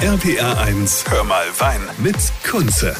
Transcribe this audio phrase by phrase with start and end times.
[0.00, 2.14] RPR 1, hör mal Wein mit
[2.48, 2.94] Kunze.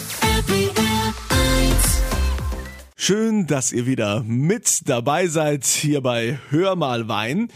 [2.96, 7.52] Schön, dass ihr wieder mit dabei seid hier bei Hör mal Wein.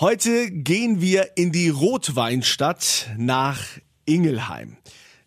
[0.00, 3.60] Heute gehen wir in die Rotweinstadt nach
[4.06, 4.76] Ingelheim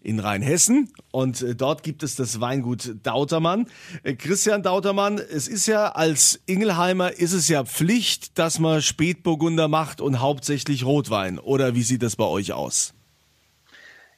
[0.01, 3.67] in Rheinhessen und äh, dort gibt es das Weingut Dautermann.
[4.03, 9.69] Äh, Christian Dautermann, es ist ja als Ingelheimer ist es ja Pflicht, dass man Spätburgunder
[9.69, 12.93] macht und hauptsächlich Rotwein oder wie sieht das bei euch aus?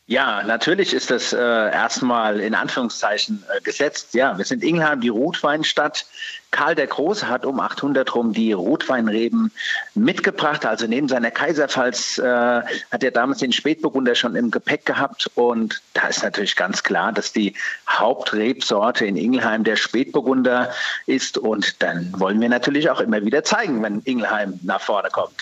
[0.07, 4.13] Ja, natürlich ist das äh, erstmal in Anführungszeichen äh, gesetzt.
[4.13, 6.05] Ja, wir sind Ingelheim, die Rotweinstadt.
[6.51, 9.51] Karl der Große hat um 800 rum die Rotweinreben
[9.95, 10.63] mitgebracht.
[10.63, 15.27] Also neben seiner Kaiserpfalz äh, hat er damals den Spätburgunder schon im Gepäck gehabt.
[15.33, 17.55] Und da ist natürlich ganz klar, dass die
[17.89, 20.71] Hauptrebsorte in Ingelheim der Spätburgunder
[21.07, 21.39] ist.
[21.39, 25.33] Und dann wollen wir natürlich auch immer wieder zeigen, wenn Ingelheim nach vorne kommt.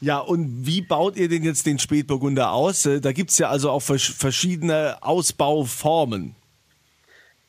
[0.00, 2.86] Ja, und wie baut ihr denn jetzt den Spätburgunder aus?
[2.86, 6.34] Äh, da gibt es ja also auch verschiedene Ausbauformen.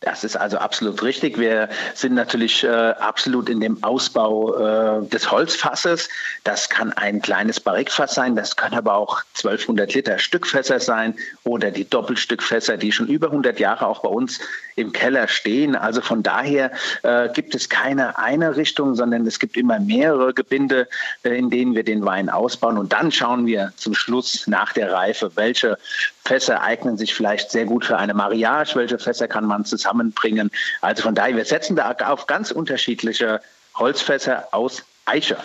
[0.05, 1.39] Das ist also absolut richtig.
[1.39, 4.55] Wir sind natürlich äh, absolut in dem Ausbau
[5.01, 6.09] äh, des Holzfasses.
[6.43, 11.71] Das kann ein kleines Barrikfass sein, das können aber auch 1200 Liter Stückfässer sein oder
[11.71, 14.39] die Doppelstückfässer, die schon über 100 Jahre auch bei uns
[14.75, 15.75] im Keller stehen.
[15.75, 20.87] Also von daher äh, gibt es keine eine Richtung, sondern es gibt immer mehrere Gebinde,
[21.23, 22.77] äh, in denen wir den Wein ausbauen.
[22.77, 25.77] Und dann schauen wir zum Schluss nach der Reife, welche
[26.25, 29.63] Fässer eignen sich vielleicht sehr gut für eine Mariage, welche Fässer kann man
[29.95, 30.51] zusammenbringen.
[30.81, 33.41] Also von daher, wir setzen da auf ganz unterschiedliche
[33.75, 35.37] Holzfässer aus Eiche.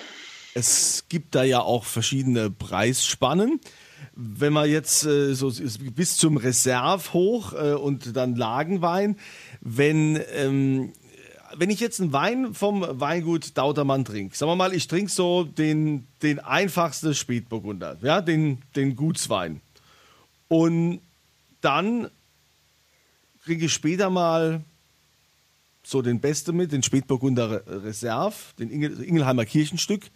[0.54, 3.60] Es gibt da ja auch verschiedene Preisspannen.
[4.14, 5.52] Wenn man jetzt äh, so
[5.94, 9.16] bis zum Reserve hoch äh, und dann Lagenwein,
[9.60, 10.92] wenn ähm,
[11.56, 15.42] wenn ich jetzt einen Wein vom Weingut Dautermann trinke, sagen wir mal, ich trinke so
[15.42, 19.60] den, den einfachsten Spätburgunder, ja, den, den Gutswein.
[20.46, 21.00] Und
[21.60, 22.08] dann
[23.44, 24.62] kriege ich später mal
[25.82, 30.10] so den Beste mit, den Spätburgunder Reserve, den Ingelheimer Kirchenstück.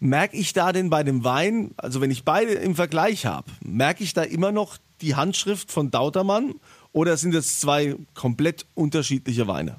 [0.00, 4.02] Merke ich da denn bei dem Wein, also wenn ich beide im Vergleich habe, merke
[4.02, 6.54] ich da immer noch die Handschrift von Dautermann
[6.92, 9.76] oder sind das zwei komplett unterschiedliche Weine?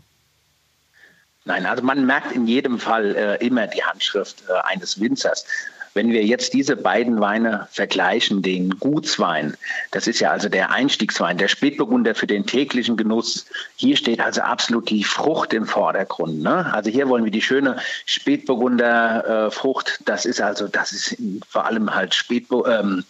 [1.45, 5.45] Nein, also man merkt in jedem Fall äh, immer die Handschrift äh, eines Winzers.
[5.93, 9.55] Wenn wir jetzt diese beiden Weine vergleichen, den Gutswein,
[9.91, 13.45] das ist ja also der Einstiegswein, der Spätburgunder für den täglichen Genuss,
[13.75, 16.41] hier steht also absolut die Frucht im Vordergrund.
[16.41, 16.73] Ne?
[16.73, 19.63] Also hier wollen wir die schöne Spätburgunder äh,
[20.05, 21.17] das ist also, das ist
[21.47, 23.03] vor allem halt Spätburgunder, ähm,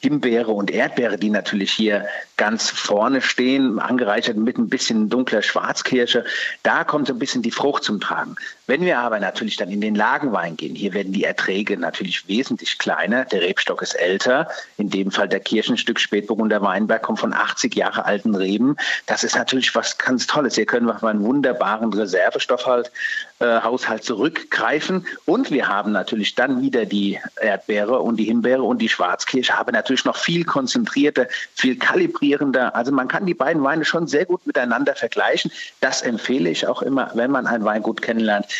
[0.00, 2.06] Himbeere und Erdbeere, die natürlich hier
[2.36, 6.24] ganz vorne stehen, angereichert mit ein bisschen dunkler Schwarzkirsche.
[6.62, 8.36] Da kommt so ein bisschen die Frucht zum Tragen.
[8.72, 12.78] Wenn wir aber natürlich dann in den Lagenwein gehen, hier werden die Erträge natürlich wesentlich
[12.78, 13.26] kleiner.
[13.26, 14.48] Der Rebstock ist älter.
[14.78, 18.78] In dem Fall der Kirchenstück Spätburgunder Weinberg kommt von 80 Jahre alten Reben.
[19.04, 20.54] Das ist natürlich was ganz Tolles.
[20.54, 22.90] Hier können wir auf einen wunderbaren Reservestoffhalt
[23.40, 23.60] äh,
[24.00, 25.06] zurückgreifen.
[25.26, 29.72] Und wir haben natürlich dann wieder die Erdbeere und die Himbeere und die Schwarzkirsche, aber
[29.72, 32.74] natürlich noch viel konzentrierter, viel kalibrierender.
[32.74, 35.50] Also man kann die beiden Weine schon sehr gut miteinander vergleichen.
[35.80, 38.46] Das empfehle ich auch immer, wenn man ein Weingut kennenlernt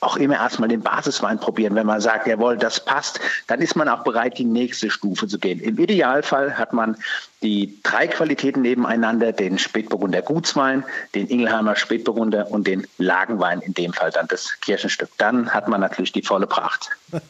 [0.00, 1.74] auch immer erstmal den Basiswein probieren.
[1.74, 5.38] Wenn man sagt, jawohl, das passt, dann ist man auch bereit, die nächste Stufe zu
[5.38, 5.60] gehen.
[5.60, 6.96] Im Idealfall hat man
[7.42, 10.84] die drei Qualitäten nebeneinander, den Spätburgunder Gutswein,
[11.14, 15.10] den Ingelheimer Spätburgunder und den Lagenwein, in dem Fall dann das Kirchenstück.
[15.18, 16.90] Dann hat man natürlich die volle Pracht.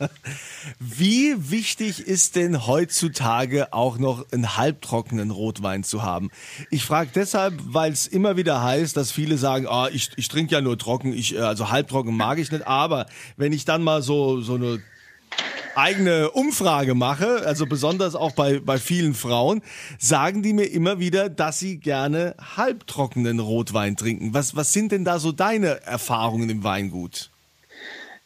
[0.79, 6.31] Wie wichtig ist denn heutzutage auch noch einen halbtrockenen Rotwein zu haben?
[6.71, 10.55] Ich frage deshalb, weil es immer wieder heißt, dass viele sagen, oh, ich, ich trinke
[10.55, 13.07] ja nur trocken, ich, äh, also halbtrocken mag ich nicht, aber
[13.37, 14.81] wenn ich dann mal so, so eine
[15.77, 19.63] eigene Umfrage mache, also besonders auch bei, bei vielen Frauen,
[19.99, 24.33] sagen die mir immer wieder, dass sie gerne halbtrockenen Rotwein trinken.
[24.33, 27.31] Was, was sind denn da so deine Erfahrungen im Weingut?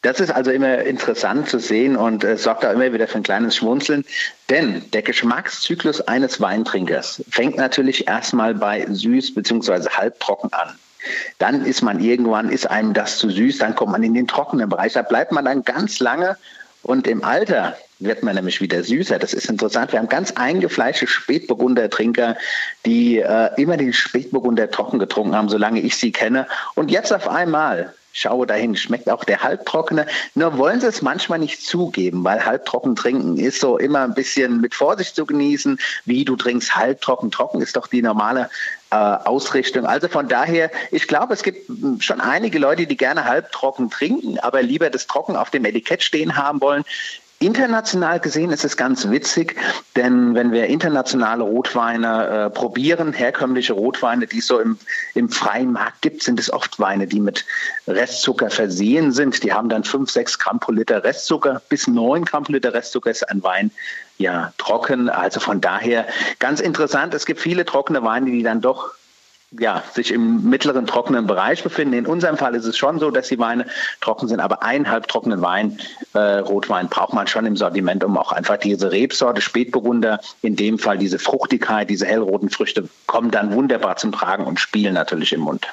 [0.03, 3.23] Das ist also immer interessant zu sehen und äh, sorgt da immer wieder für ein
[3.23, 4.03] kleines Schmunzeln.
[4.49, 9.89] Denn der Geschmackszyklus eines Weintrinkers fängt natürlich erstmal bei süß bzw.
[9.89, 10.69] halbtrocken an.
[11.37, 14.69] Dann ist man irgendwann, ist einem das zu süß, dann kommt man in den trockenen
[14.69, 14.93] Bereich.
[14.93, 16.37] Da bleibt man dann ganz lange
[16.83, 19.19] und im Alter wird man nämlich wieder süßer.
[19.19, 19.91] Das ist interessant.
[19.91, 22.35] Wir haben ganz eingefleischte Spätburgunder-Trinker,
[22.85, 26.47] die äh, immer den Spätburgunder trocken getrunken haben, solange ich sie kenne.
[26.73, 30.05] Und jetzt auf einmal schaue dahin, schmeckt auch der halbtrockene.
[30.35, 34.61] Nur wollen sie es manchmal nicht zugeben, weil halbtrocken trinken ist so immer ein bisschen
[34.61, 35.79] mit Vorsicht zu genießen.
[36.05, 38.49] Wie du trinkst halbtrocken, trocken ist doch die normale
[38.91, 39.85] äh, Ausrichtung.
[39.85, 41.69] Also von daher, ich glaube, es gibt
[42.03, 46.35] schon einige Leute, die gerne halbtrocken trinken, aber lieber das Trocken auf dem Etikett stehen
[46.35, 46.83] haben wollen.
[47.41, 49.55] International gesehen ist es ganz witzig,
[49.95, 54.77] denn wenn wir internationale Rotweine äh, probieren, herkömmliche Rotweine, die es so im,
[55.15, 57.45] im freien Markt gibt, sind es oft Weine, die mit
[57.87, 59.43] Restzucker versehen sind.
[59.43, 61.61] Die haben dann 5, 6 Gramm pro Liter Restzucker.
[61.67, 63.71] Bis 9 Gramm pro Liter Restzucker ist ein Wein
[64.19, 65.09] ja trocken.
[65.09, 66.05] Also von daher
[66.39, 67.13] ganz interessant.
[67.13, 68.93] Es gibt viele trockene Weine, die dann doch
[69.59, 71.93] ja, sich im mittleren trockenen Bereich befinden.
[71.93, 73.65] In unserem Fall ist es schon so, dass die Weine
[73.99, 75.79] trocken sind, aber einen halbtrockenen Wein,
[76.13, 80.79] äh, Rotwein, braucht man schon im Sortiment, um auch einfach diese Rebsorte, Spätburgunder, in dem
[80.79, 85.41] Fall diese Fruchtigkeit, diese hellroten Früchte, kommen dann wunderbar zum Tragen und spielen natürlich im
[85.41, 85.67] Mund.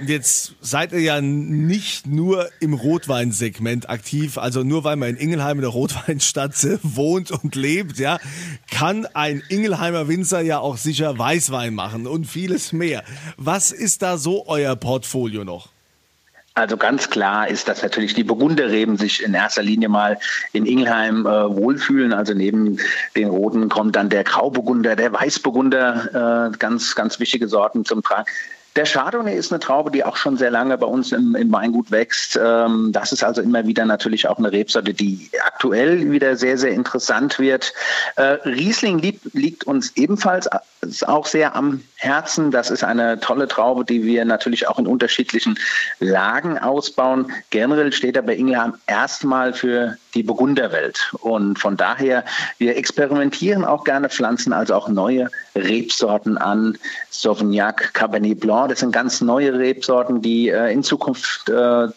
[0.00, 5.58] Jetzt seid ihr ja nicht nur im Rotweinsegment aktiv, also nur weil man in Ingelheim
[5.58, 8.18] in der Rotweinstadt wohnt und lebt, ja,
[8.70, 13.04] kann ein Ingelheimer Winzer ja auch sicher Weißwein machen und vieles mehr.
[13.36, 15.68] Was ist da so euer Portfolio noch?
[16.54, 20.18] Also ganz klar ist, dass natürlich die Burgunderreben sich in erster Linie mal
[20.52, 22.12] in Ingelheim äh, wohlfühlen.
[22.12, 22.78] Also neben
[23.16, 28.26] den Roten kommt dann der Grauburgunder, der Weißburgunder, äh, ganz, ganz wichtige Sorten zum Tragen.
[28.74, 31.90] Der Chardonnay ist eine Traube, die auch schon sehr lange bei uns im, im Weingut
[31.90, 32.40] wächst.
[32.42, 36.70] Ähm, das ist also immer wieder natürlich auch eine Rebsorte, die aktuell wieder sehr, sehr
[36.70, 37.74] interessant wird.
[38.16, 40.48] Äh, Riesling liegt, liegt uns ebenfalls
[41.06, 42.50] auch sehr am Herzen.
[42.50, 45.58] Das ist eine tolle Traube, die wir natürlich auch in unterschiedlichen
[46.00, 47.30] Lagen ausbauen.
[47.50, 51.12] Generell steht er bei Ingelheim erstmal für die Burgunderwelt.
[51.20, 52.24] Und von daher,
[52.58, 56.76] wir experimentieren auch gerne Pflanzen, also auch neue Rebsorten an.
[57.10, 61.88] Sauvignac, Cabernet Blanc, das sind ganz neue Rebsorten, die äh, in Zukunft äh,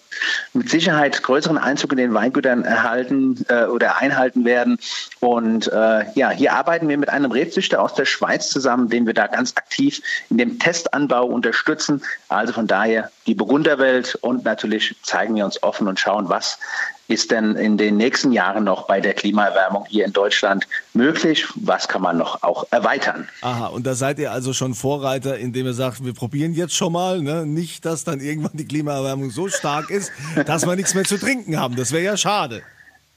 [0.53, 4.77] mit Sicherheit größeren Einzug in den Weingütern erhalten äh, oder einhalten werden.
[5.19, 9.13] Und äh, ja, hier arbeiten wir mit einem Rebzüchter aus der Schweiz zusammen, den wir
[9.13, 12.01] da ganz aktiv in dem Testanbau unterstützen.
[12.29, 16.59] Also von daher die Burgunderwelt und natürlich zeigen wir uns offen und schauen, was
[17.07, 21.45] ist denn in den nächsten Jahren noch bei der Klimaerwärmung hier in Deutschland möglich?
[21.55, 23.27] Was kann man noch auch erweitern?
[23.41, 26.93] Aha, und da seid ihr also schon Vorreiter, indem ihr sagt, wir probieren jetzt schon
[26.93, 27.45] mal, ne?
[27.45, 30.11] nicht, dass dann irgendwann die Klimaerwärmung so stark ist,
[30.45, 31.75] dass wir nichts mehr zu trinken haben.
[31.75, 32.63] Das wäre ja schade.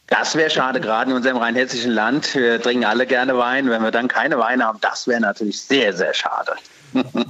[0.08, 2.34] Das wäre schade, gerade in unserem rheinhessischen Land.
[2.34, 3.68] Wir trinken alle gerne Wein.
[3.68, 6.52] Wenn wir dann keine Weine haben, das wäre natürlich sehr, sehr schade.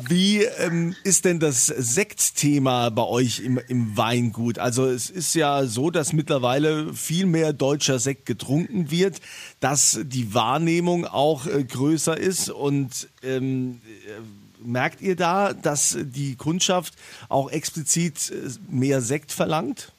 [0.09, 4.59] Wie ähm, ist denn das Sektthema bei euch im, im Weingut?
[4.59, 9.21] Also es ist ja so, dass mittlerweile viel mehr deutscher Sekt getrunken wird,
[9.61, 16.37] dass die Wahrnehmung auch äh, größer ist und ähm, äh, merkt ihr da, dass die
[16.37, 16.95] Kundschaft
[17.29, 19.93] auch explizit äh, mehr Sekt verlangt?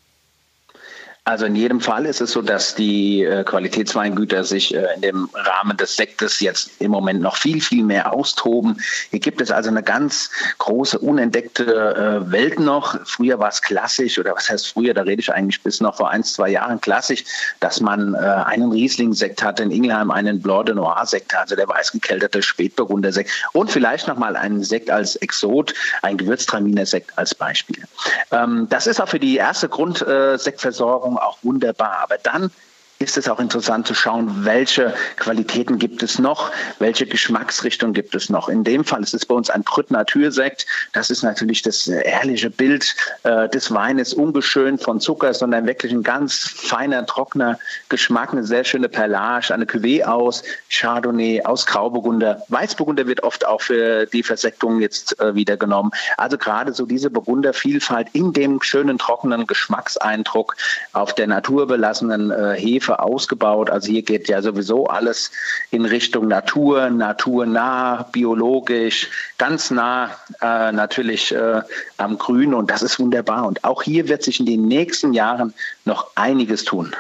[1.29, 5.29] Also in jedem Fall ist es so, dass die äh, Qualitätsweingüter sich äh, in dem
[5.35, 8.81] Rahmen des Sektes jetzt im Moment noch viel, viel mehr austoben.
[9.11, 12.99] Hier gibt es also eine ganz große, unentdeckte äh, Welt noch.
[13.05, 16.09] Früher war es klassisch, oder was heißt früher, da rede ich eigentlich bis noch vor
[16.09, 17.23] ein, zwei Jahren klassisch,
[17.59, 23.29] dass man einen Riesling-Sekt hatte, in Ingelheim einen Blanc de Noir-Sekt, also der weißgekelterte Spätburgunder-Sekt
[23.53, 27.83] und vielleicht nochmal einen Sekt als Exot, ein Gewürztraminer-Sekt als Beispiel.
[28.31, 31.99] Ähm, das ist auch für die erste Grundsektversorgung auch wunderbar.
[32.03, 32.51] Aber dann
[32.99, 38.29] ist es auch interessant zu schauen, welche Qualitäten gibt es noch, welche Geschmacksrichtung gibt es
[38.29, 38.49] noch.
[38.49, 40.65] In dem Fall ist es bei uns ein Brütt Natursekt.
[40.91, 42.93] Das ist natürlich das ehrliche Bild
[43.23, 47.57] äh, des Weines, ungeschönt von Zucker, sondern wirklich ein ganz feiner, trockener
[47.87, 52.43] Geschmack, eine sehr schöne Perlage, eine Cuvée aus Chardonnay, aus Grauburgunder.
[52.49, 55.91] Weißburgunder wird oft auch für die Versektung jetzt äh, wieder genommen.
[56.17, 60.57] Also gerade so diese Burgundervielfalt in dem schönen, trockenen Geschmackseindruck
[60.91, 63.69] auf der naturbelassenen äh, Hefe Tiefe ausgebaut.
[63.69, 65.31] Also hier geht ja sowieso alles
[65.71, 71.61] in Richtung Natur, naturnah, biologisch, ganz nah äh, natürlich äh,
[71.97, 73.47] am Grün und das ist wunderbar.
[73.47, 75.53] Und auch hier wird sich in den nächsten Jahren
[75.85, 76.95] noch einiges tun.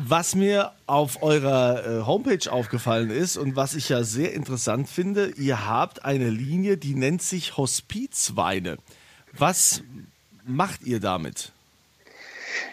[0.00, 5.32] Was mir auf eurer äh, Homepage aufgefallen ist und was ich ja sehr interessant finde,
[5.36, 8.78] ihr habt eine Linie, die nennt sich Hospizweine.
[9.32, 9.82] Was
[10.46, 11.52] macht ihr damit?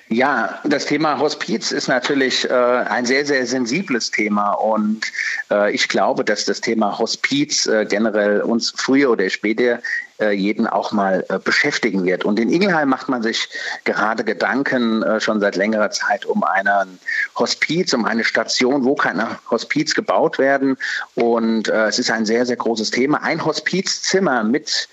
[0.07, 5.11] Ja, das Thema Hospiz ist natürlich äh, ein sehr, sehr sensibles Thema und
[5.49, 9.79] äh, ich glaube, dass das Thema Hospiz äh, generell uns früher oder später
[10.19, 12.23] äh, jeden auch mal äh, beschäftigen wird.
[12.23, 13.49] Und in Ingelheim macht man sich
[13.83, 16.99] gerade Gedanken äh, schon seit längerer Zeit um einen
[17.35, 20.77] Hospiz, um eine Station, wo keine Hospiz gebaut werden.
[21.15, 23.23] Und es ist ein sehr, sehr großes Thema.
[23.23, 24.87] Ein Hospizzimmer mit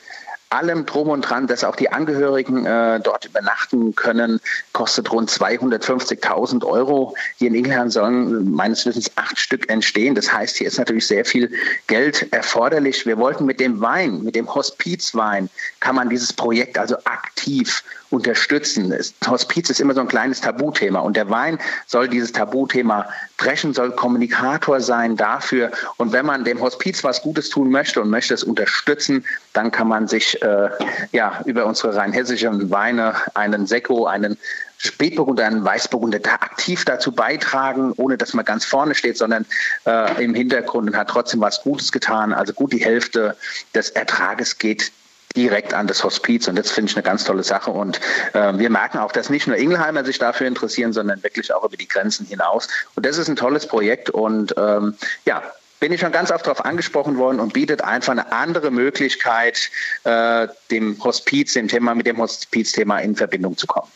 [0.53, 4.41] allem drum und dran, dass auch die Angehörigen äh, dort übernachten können,
[4.73, 7.17] kostet rund 250.000 Euro.
[7.37, 10.15] Hier in Ingelheim sollen meines Wissens acht Stück entstehen.
[10.15, 11.51] Das heißt, hier ist natürlich sehr viel
[11.87, 13.07] Geld erforderlich.
[13.07, 15.49] Wir wollten mit dem Wein, mit dem Hospizwein,
[15.81, 18.95] kann man dieses Projekt also aktiv unterstützen.
[19.27, 23.09] Hospiz ist immer so ein kleines Tabuthema und der Wein soll dieses Tabuthema
[23.43, 25.71] brechen, soll Kommunikator sein dafür.
[25.97, 29.89] Und wenn man dem Hospiz was Gutes tun möchte und möchte es unterstützen, dann kann
[29.89, 30.69] man sich äh,
[31.13, 34.37] ja über unsere rheinhessischen Weine einen Sekko, einen
[34.79, 39.47] Spätburgunder, einen Weißburgunder da aktiv dazu beitragen, ohne dass man ganz vorne steht, sondern
[39.87, 42.33] äh, im Hintergrund und hat trotzdem was Gutes getan.
[42.33, 43.37] Also gut die Hälfte
[43.75, 44.93] des Ertrages geht
[45.37, 48.01] direkt an das Hospiz und das finde ich eine ganz tolle Sache und
[48.35, 51.77] äh, wir merken auch, dass nicht nur Ingelheimer sich dafür interessieren, sondern wirklich auch über
[51.77, 55.43] die Grenzen hinaus und das ist ein tolles Projekt und ähm, ja,
[55.83, 59.69] bin ich schon ganz oft darauf angesprochen worden und bietet einfach eine andere Möglichkeit,
[60.05, 63.91] äh, dem Hospiz, dem Thema mit dem Hospizthema in Verbindung zu kommen.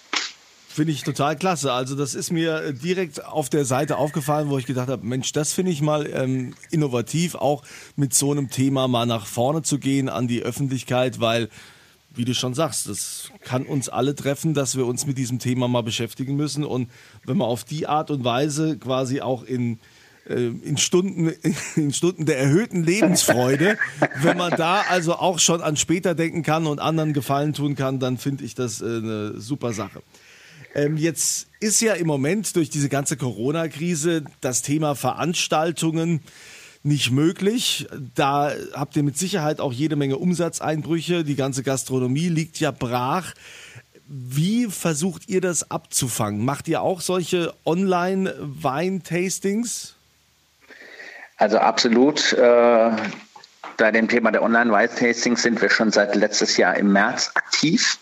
[0.77, 1.73] Finde ich total klasse.
[1.73, 5.33] Also das ist mir äh, direkt auf der Seite aufgefallen, wo ich gedacht habe, Mensch,
[5.33, 7.63] das finde ich mal ähm, innovativ, auch
[7.97, 11.49] mit so einem Thema mal nach vorne zu gehen an die Öffentlichkeit, weil,
[12.15, 15.67] wie du schon sagst, das kann uns alle treffen, dass wir uns mit diesem Thema
[15.67, 16.63] mal beschäftigen müssen.
[16.63, 16.91] Und
[17.25, 19.79] wenn man auf die Art und Weise quasi auch in
[20.29, 21.33] äh, in Stunden,
[21.77, 23.79] in Stunden der erhöhten Lebensfreude.
[24.21, 27.99] Wenn man da also auch schon an später denken kann und anderen Gefallen tun kann,
[27.99, 30.03] dann finde ich das äh, eine super Sache.
[30.77, 36.21] Ähm, jetzt ist ja im Moment durch diese ganze Corona-Krise das Thema Veranstaltungen
[36.83, 37.87] nicht möglich.
[38.15, 41.25] Da habt ihr mit Sicherheit auch jede Menge Umsatzeinbrüche.
[41.25, 43.33] Die ganze Gastronomie liegt ja brach.
[44.07, 46.45] Wie versucht ihr das abzufangen?
[46.45, 49.95] Macht ihr auch solche Online-Wein-Tastings?
[51.39, 52.35] Also absolut.
[52.35, 52.91] Äh,
[53.77, 57.99] bei dem Thema der Online-Wine-Tastings sind wir schon seit letztes Jahr im März aktiv,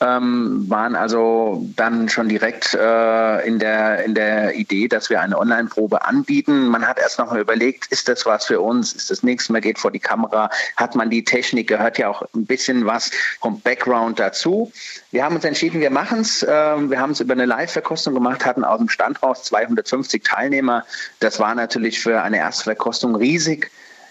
[0.00, 5.38] ähm, waren also dann schon direkt äh, in, der, in der Idee, dass wir eine
[5.38, 6.68] Online-Probe anbieten.
[6.68, 8.92] Man hat erst noch mal überlegt, ist das was für uns?
[8.92, 9.48] Ist das nichts?
[9.48, 10.50] Man geht vor die Kamera.
[10.76, 11.68] Hat man die Technik?
[11.68, 14.72] Gehört ja auch ein bisschen was vom Background dazu.
[15.10, 16.46] Wir haben uns entschieden, wir machen es.
[16.48, 20.84] Ähm, wir haben es über eine Live-Verkostung gemacht, hatten aus dem Stand raus 250 Teilnehmer.
[21.18, 23.70] Das war natürlich für eine Erstverkostung riesig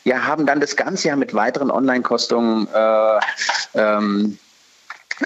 [0.10, 3.20] ja, haben dann das ganze Jahr mit weiteren Online-Kostungen äh,
[3.76, 4.40] ähm,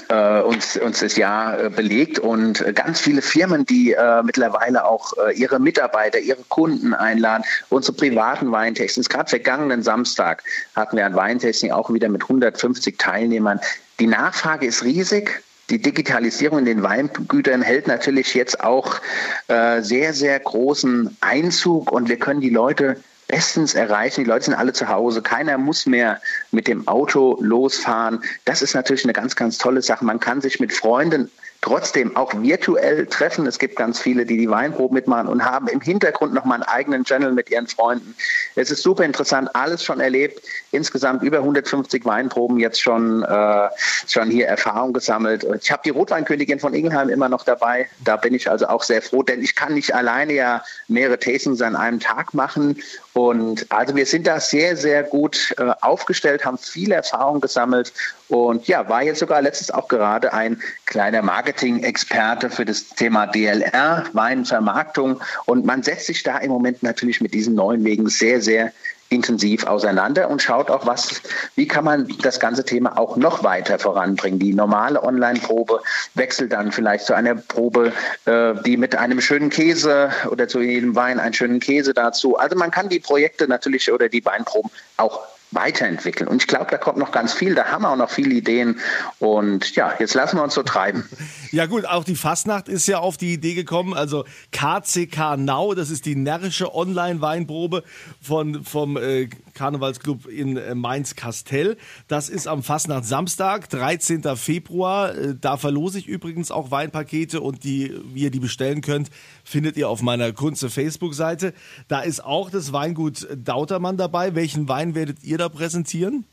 [0.10, 5.14] äh, uns, uns das Jahr äh, belegt und ganz viele Firmen, die äh, mittlerweile auch
[5.14, 9.08] äh, ihre Mitarbeiter, ihre Kunden einladen, unsere privaten Weintastings.
[9.08, 10.44] Gerade vergangenen Samstag
[10.76, 13.62] hatten wir ein Weintasting auch wieder mit 150 Teilnehmern.
[14.02, 15.44] Die Nachfrage ist riesig.
[15.70, 19.00] Die Digitalisierung in den Weingütern hält natürlich jetzt auch
[19.48, 22.98] äh, sehr, sehr großen Einzug und wir können die Leute
[23.34, 24.24] bestens erreichen.
[24.24, 25.24] Die Leute sind alle zu Hause.
[25.24, 26.22] Keiner muss mehr
[26.52, 28.24] mit dem Auto losfahren.
[28.46, 30.06] Das ist natürlich eine ganz, ganz tolle Sache.
[30.06, 31.32] Man kann sich mit Freunden
[31.64, 33.48] trotzdem auch virtuell treffen.
[33.48, 36.64] Es gibt ganz viele, die die Weinprobe mitmachen und haben im Hintergrund noch mal einen
[36.64, 38.14] eigenen Channel mit ihren Freunden.
[38.56, 40.44] Es ist super interessant, alles schon erlebt.
[40.72, 43.70] Insgesamt über 150 Weinproben jetzt schon, äh,
[44.08, 45.48] schon hier Erfahrung gesammelt.
[45.62, 47.88] Ich habe die Rotweinkönigin von Ingelheim immer noch dabei.
[48.04, 51.62] Da bin ich also auch sehr froh, denn ich kann nicht alleine ja mehrere Tastings
[51.62, 52.78] an einem Tag machen.
[53.14, 57.94] Und also wir sind da sehr, sehr gut äh, aufgestellt, haben viel Erfahrung gesammelt
[58.28, 64.06] und ja, war jetzt sogar letztens auch gerade ein kleiner Marketing-Experte für das Thema DLR,
[64.14, 65.22] Weinvermarktung.
[65.46, 68.74] Und man setzt sich da im Moment natürlich mit diesen neuen Wegen sehr, sehr
[69.14, 71.22] intensiv auseinander und schaut auch, was,
[71.56, 74.40] wie kann man das ganze Thema auch noch weiter voranbringen.
[74.40, 75.82] Die normale Online-Probe
[76.16, 77.94] wechselt dann vielleicht zu einer Probe,
[78.26, 82.38] äh, die mit einem schönen Käse oder zu jedem Wein einen schönen Käse dazu.
[82.38, 86.28] Also man kann die Projekte natürlich oder die Weinproben auch weiterentwickeln.
[86.28, 88.80] Und ich glaube, da kommt noch ganz viel, da haben wir auch noch viele Ideen.
[89.20, 91.08] Und ja, jetzt lassen wir uns so treiben.
[91.52, 93.94] Ja gut, auch die Fastnacht ist ja auf die Idee gekommen.
[93.94, 97.84] Also KCK Now, das ist die närrische Online-Weinprobe
[98.20, 101.78] von, vom äh, Karnevalsclub in äh, Mainz-Kastell.
[102.08, 104.24] Das ist am Fastnacht Samstag, 13.
[104.36, 105.16] Februar.
[105.16, 109.12] Äh, da verlose ich übrigens auch Weinpakete und die, wie ihr die bestellen könnt,
[109.44, 111.54] findet ihr auf meiner Kunze Facebook-Seite.
[111.88, 114.36] Da ist auch das Weingut Dautermann dabei.
[114.36, 116.26] Welchen Wein werdet ihr da präsentieren?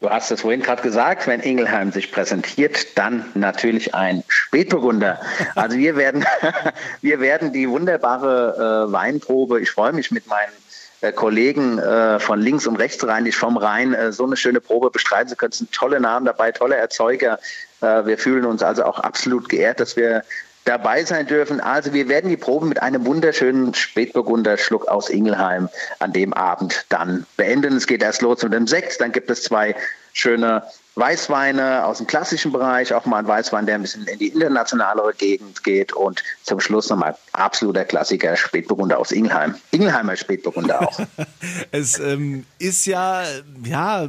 [0.00, 5.20] Du hast es vorhin gerade gesagt, wenn Ingelheim sich präsentiert, dann natürlich ein Spätburgunder.
[5.56, 6.24] Also wir werden,
[7.02, 10.52] wir werden die wunderbare äh, Weinprobe, ich freue mich mit meinen
[11.00, 14.90] äh, Kollegen äh, von links und rechts rheinisch vom Rhein äh, so eine schöne Probe
[14.90, 15.50] bestreiten zu können.
[15.50, 17.40] Es sind tolle Namen dabei, tolle Erzeuger.
[17.80, 20.22] Äh, wir fühlen uns also auch absolut geehrt, dass wir
[20.68, 21.60] dabei sein dürfen.
[21.60, 26.84] Also wir werden die Probe mit einem wunderschönen Spätburgunder Schluck aus Ingelheim an dem Abend
[26.90, 27.76] dann beenden.
[27.76, 29.74] Es geht erst los mit dem Sekt, dann gibt es zwei
[30.12, 30.62] schöne
[30.96, 35.14] Weißweine aus dem klassischen Bereich, auch mal ein Weißwein, der ein bisschen in die internationalere
[35.14, 39.54] Gegend geht und zum Schluss nochmal absoluter Klassiker, Spätburgunder aus Ingelheim.
[39.70, 41.00] Ingelheimer Spätburgunder auch.
[41.70, 43.22] es ähm, ist ja,
[43.64, 44.08] ja,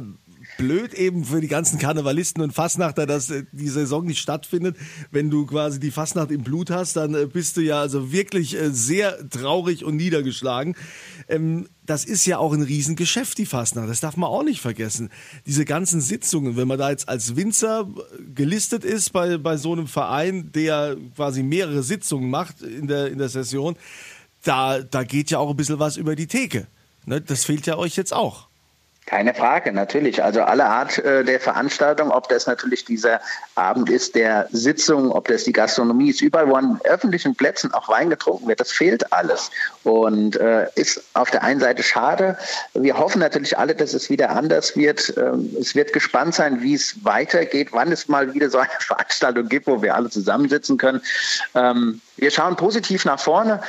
[0.60, 4.76] blöd eben für die ganzen Karnevalisten und Fastnachter, dass äh, die Saison nicht stattfindet.
[5.10, 8.54] Wenn du quasi die Fastnacht im Blut hast, dann äh, bist du ja also wirklich
[8.54, 10.76] äh, sehr traurig und niedergeschlagen.
[11.28, 13.88] Ähm, das ist ja auch ein Riesengeschäft, die Fastnacht.
[13.88, 15.08] Das darf man auch nicht vergessen.
[15.46, 17.88] Diese ganzen Sitzungen, wenn man da jetzt als Winzer
[18.34, 23.16] gelistet ist bei, bei so einem Verein, der quasi mehrere Sitzungen macht in der, in
[23.16, 23.76] der Session,
[24.44, 26.66] da, da geht ja auch ein bisschen was über die Theke.
[27.06, 27.22] Ne?
[27.22, 28.49] Das fehlt ja euch jetzt auch.
[29.10, 30.22] Keine Frage, natürlich.
[30.22, 33.20] Also alle Art äh, der Veranstaltung, ob das natürlich dieser
[33.56, 37.88] Abend ist der Sitzung, ob das die Gastronomie ist, überall, wo an öffentlichen Plätzen auch
[37.88, 39.50] Wein getrunken wird, das fehlt alles.
[39.82, 42.38] Und äh, ist auf der einen Seite schade.
[42.74, 45.12] Wir hoffen natürlich alle, dass es wieder anders wird.
[45.16, 49.48] Ähm, es wird gespannt sein, wie es weitergeht, wann es mal wieder so eine Veranstaltung
[49.48, 51.02] gibt, wo wir alle zusammensitzen können.
[51.56, 53.60] Ähm, wir schauen positiv nach vorne.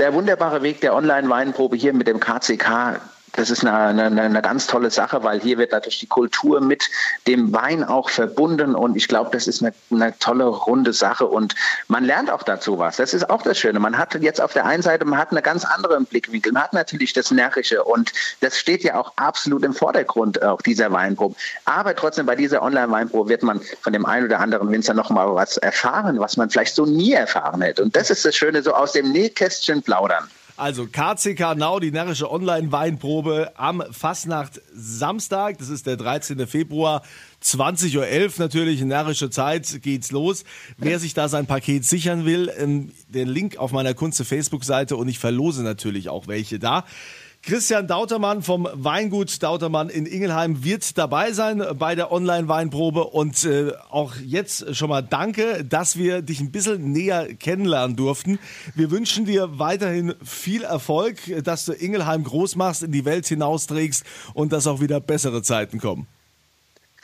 [0.00, 3.00] Der wunderbare Weg der Online-Weinprobe hier mit dem KCK
[3.32, 6.88] das ist eine, eine, eine ganz tolle Sache, weil hier wird natürlich die Kultur mit
[7.26, 11.54] dem Wein auch verbunden und ich glaube, das ist eine, eine tolle runde Sache und
[11.88, 12.96] man lernt auch dazu was.
[12.96, 13.80] Das ist auch das Schöne.
[13.80, 16.52] Man hat jetzt auf der einen Seite, man hat einen ganz anderen Blickwinkel.
[16.52, 20.92] Man hat natürlich das Närrische und das steht ja auch absolut im Vordergrund auch dieser
[20.92, 21.34] Weinprobe.
[21.64, 25.34] Aber trotzdem bei dieser Online-Weinprobe wird man von dem einen oder anderen Winzer noch mal
[25.34, 27.82] was erfahren, was man vielleicht so nie erfahren hätte.
[27.82, 30.28] Und das ist das Schöne, so aus dem Nähkästchen plaudern.
[30.62, 35.58] Also KCK Now, die närrische Online-Weinprobe am Fastnacht Samstag.
[35.58, 36.46] Das ist der 13.
[36.46, 37.02] Februar.
[37.42, 40.44] 20.11 Uhr natürlich, närrische Zeit, geht's los.
[40.76, 45.08] Wer sich da sein Paket sichern will, ähm, den Link auf meiner Kunze Facebook-Seite und
[45.08, 46.84] ich verlose natürlich auch welche da.
[47.44, 53.02] Christian Dautermann vom Weingut Dautermann in Ingelheim wird dabei sein bei der Online-Weinprobe.
[53.02, 58.38] Und äh, auch jetzt schon mal danke, dass wir dich ein bisschen näher kennenlernen durften.
[58.76, 64.04] Wir wünschen dir weiterhin viel Erfolg, dass du Ingelheim groß machst, in die Welt hinausträgst
[64.34, 66.06] und dass auch wieder bessere Zeiten kommen.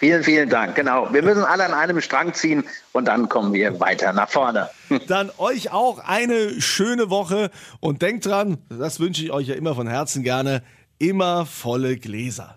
[0.00, 0.76] Vielen, vielen Dank.
[0.76, 1.12] Genau.
[1.12, 2.62] Wir müssen alle an einem Strang ziehen
[2.92, 4.70] und dann kommen wir weiter nach vorne.
[5.08, 7.50] Dann euch auch eine schöne Woche
[7.80, 10.62] und denkt dran, das wünsche ich euch ja immer von Herzen gerne,
[11.00, 12.56] immer volle Gläser.